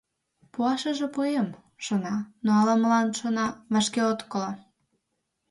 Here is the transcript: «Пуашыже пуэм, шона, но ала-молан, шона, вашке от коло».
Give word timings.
«Пуашыже 0.53 1.07
пуэм, 1.15 1.49
шона, 1.85 2.15
но 2.43 2.49
ала-молан, 2.59 3.07
шона, 3.19 3.45
вашке 3.73 4.01
от 4.11 4.19
коло». 4.31 4.51